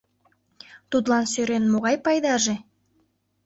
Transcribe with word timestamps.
Тудлан 0.91 1.25
сӧрен, 1.33 1.63
могай 1.73 1.95
пайдаже? 2.05 2.55